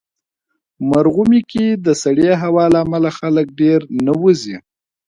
مرغومی 0.89 1.41
کې 1.51 1.65
د 1.85 1.87
سړې 2.03 2.31
هوا 2.41 2.65
له 2.73 2.79
امله 2.85 3.09
خلک 3.19 3.47
ډېر 3.61 3.79
نه 4.05 4.13
وځي. 4.21 4.57